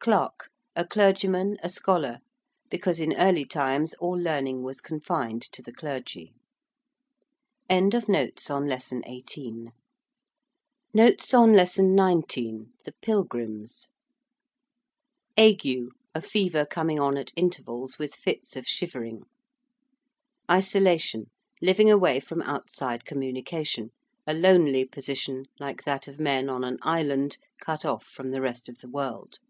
~clerk~: 0.00 0.48
a 0.74 0.86
clergyman, 0.86 1.58
a 1.62 1.68
scholar, 1.68 2.20
because 2.70 2.98
in 2.98 3.14
early 3.18 3.44
times 3.44 3.92
all 3.98 4.16
learning 4.18 4.62
was 4.62 4.80
confined 4.80 5.42
to 5.42 5.60
the 5.60 5.70
clergy. 5.72 6.32
19. 7.68 7.90
THE 7.90 9.10
PILGRIMS. 13.02 13.88
~ague~: 15.38 15.88
a 16.14 16.22
fever 16.22 16.64
coming 16.64 16.98
on 16.98 17.18
at 17.18 17.32
intervals, 17.36 17.98
with 17.98 18.14
fits 18.14 18.56
of 18.56 18.66
shivering. 18.66 19.24
~isolation~: 20.50 21.26
living 21.60 21.90
away 21.90 22.18
from 22.18 22.40
outside 22.40 23.04
communication, 23.04 23.90
a 24.26 24.32
lonely 24.32 24.86
position 24.86 25.44
like 25.60 25.84
that 25.84 26.08
of 26.08 26.18
men 26.18 26.48
on 26.48 26.64
an 26.64 26.78
island 26.80 27.36
cut 27.60 27.84
off 27.84 28.06
from 28.06 28.30
the 28.30 28.40
rest 28.40 28.70
of 28.70 28.78
the 28.78 28.88
world. 28.88 29.40